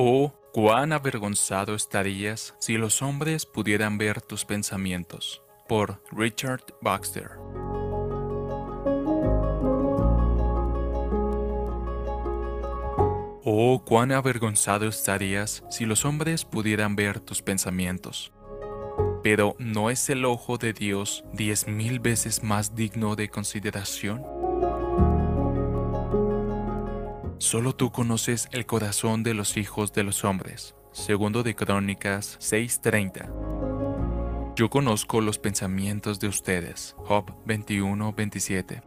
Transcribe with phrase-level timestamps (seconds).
[0.00, 5.42] Oh, cuán avergonzado estarías si los hombres pudieran ver tus pensamientos.
[5.68, 7.32] Por Richard Baxter.
[13.44, 18.30] Oh, cuán avergonzado estarías si los hombres pudieran ver tus pensamientos.
[19.24, 24.37] Pero ¿no es el ojo de Dios diez mil veces más digno de consideración?
[27.38, 30.74] Solo tú conoces el corazón de los hijos de los hombres.
[30.90, 33.30] Segundo de Crónicas 6:30.
[34.56, 36.96] Yo conozco los pensamientos de ustedes.
[36.98, 38.82] Job 21:27.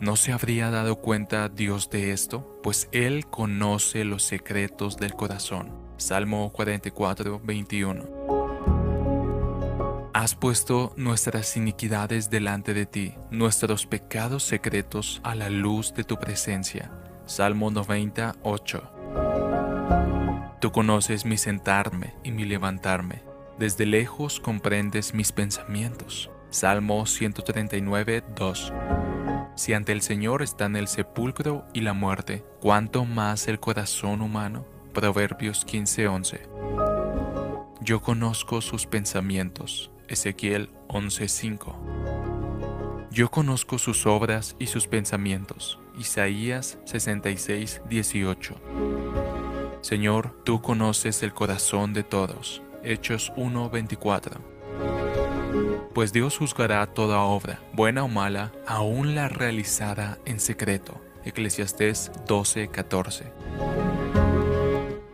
[0.00, 2.58] ¿No se habría dado cuenta Dios de esto?
[2.62, 5.70] Pues Él conoce los secretos del corazón.
[5.98, 8.45] Salmo 44:21.
[10.26, 16.18] Has puesto nuestras iniquidades delante de ti, nuestros pecados secretos a la luz de tu
[16.18, 16.90] presencia.
[17.26, 18.90] Salmo 98.
[20.60, 23.22] Tú conoces mi sentarme y mi levantarme.
[23.56, 26.28] Desde lejos comprendes mis pensamientos.
[26.50, 28.72] Salmo 139, 2.
[29.54, 34.66] Si ante el Señor están el sepulcro y la muerte, ¿cuánto más el corazón humano?
[34.92, 36.40] Proverbios 15, 11.
[37.80, 39.92] Yo conozco sus pensamientos.
[40.08, 41.74] Ezequiel 11:5.
[43.10, 45.78] Yo conozco sus obras y sus pensamientos.
[45.98, 48.54] Isaías 66:18.
[49.80, 52.62] Señor, tú conoces el corazón de todos.
[52.82, 54.40] Hechos 1:24.
[55.94, 61.00] Pues Dios juzgará toda obra, buena o mala, aún la realizada en secreto.
[61.24, 63.32] Eclesiastés 12:14.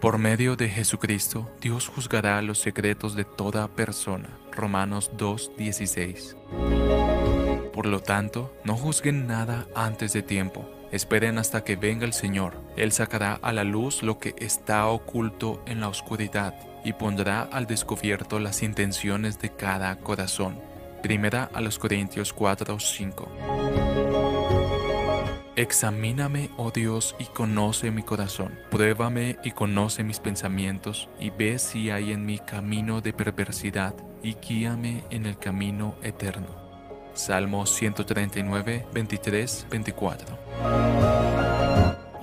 [0.03, 4.31] Por medio de Jesucristo, Dios juzgará los secretos de toda persona.
[4.51, 7.71] Romanos 2.16.
[7.71, 10.69] Por lo tanto, no juzguen nada antes de tiempo.
[10.91, 12.55] Esperen hasta que venga el Señor.
[12.77, 17.69] Él sacará a la luz lo que está oculto en la oscuridad y pondrá al
[17.69, 20.61] descubierto las intenciones de cada corazón.
[21.01, 23.72] Primera a los Corintios 4:5.
[25.55, 28.59] Examíname, oh Dios, y conoce mi corazón.
[28.71, 34.35] Pruébame y conoce mis pensamientos, y ve si hay en mí camino de perversidad, y
[34.35, 36.47] guíame en el camino eterno.
[37.13, 40.39] Salmo 139, 23, 24.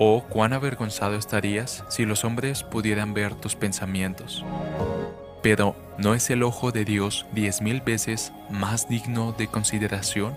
[0.00, 4.44] Oh, cuán avergonzado estarías si los hombres pudieran ver tus pensamientos.
[5.40, 10.36] Pero, ¿no es el ojo de Dios diez mil veces más digno de consideración?